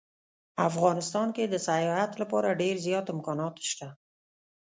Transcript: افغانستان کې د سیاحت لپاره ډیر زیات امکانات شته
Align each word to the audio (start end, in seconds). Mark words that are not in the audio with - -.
افغانستان 0.69 1.27
کې 1.35 1.43
د 1.47 1.55
سیاحت 1.67 2.11
لپاره 2.21 2.57
ډیر 2.61 2.75
زیات 2.85 3.05
امکانات 3.15 3.55
شته 3.69 3.87